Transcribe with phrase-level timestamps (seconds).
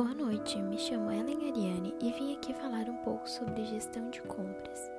[0.00, 4.90] noite, me chamo Ellen Ariane e vim aqui falar um pouco sobre gestão de compras.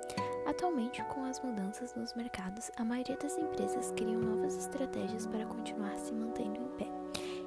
[0.46, 5.98] Atualmente, com as mudanças nos mercados, a maioria das empresas criam novas estratégias para continuar
[5.98, 6.88] se mantendo em pé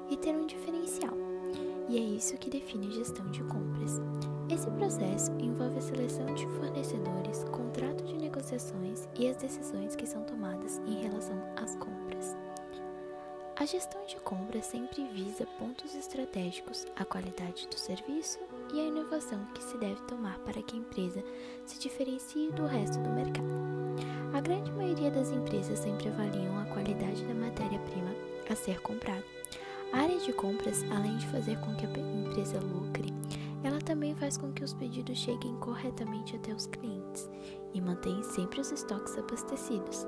[0.09, 1.13] e ter um diferencial.
[1.87, 4.01] E é isso que define gestão de compras.
[4.49, 10.21] Esse processo envolve a seleção de fornecedores, contrato de negociações e as decisões que são
[10.23, 11.06] tomadas em relação
[13.67, 18.39] gestão de compras sempre visa pontos estratégicos, a qualidade do serviço
[18.73, 21.21] e a inovação que se deve tomar para que a empresa
[21.65, 23.53] se diferencie do resto do mercado.
[24.33, 28.15] A grande maioria das empresas sempre avaliam a qualidade da matéria-prima
[28.49, 29.23] a ser comprada.
[29.91, 33.13] A área de compras, além de fazer com que a empresa lucre,
[33.65, 37.29] ela também faz com que os pedidos cheguem corretamente até os clientes
[37.73, 40.07] e mantém sempre os estoques abastecidos.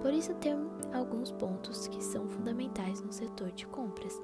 [0.00, 0.52] Por isso, tem
[0.92, 4.20] alguns pontos que são fundamentais no setor de compras,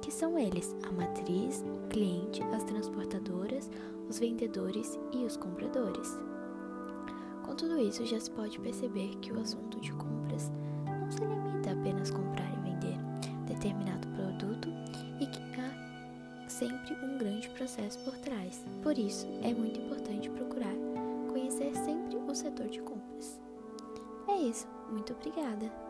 [0.00, 3.70] que são eles: a matriz, o cliente, as transportadoras,
[4.08, 6.16] os vendedores e os compradores.
[7.44, 10.50] Com tudo isso, já se pode perceber que o assunto de compras
[10.84, 12.98] não se limita a apenas comprar e vender
[13.46, 14.68] determinado produto
[15.20, 18.64] e que há sempre um grande processo por trás.
[18.82, 20.74] Por isso, é muito importante procurar
[21.28, 23.40] conhecer sempre o setor de compras.
[24.28, 25.85] É isso, muito obrigada!